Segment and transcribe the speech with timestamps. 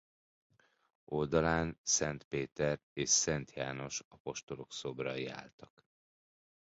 [1.05, 5.85] Oldalán Szent Péter és Szent János apostolok szobrai álltak.